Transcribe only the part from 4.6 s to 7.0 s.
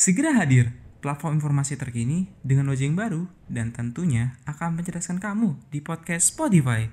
mencerdaskan kamu di podcast Spotify.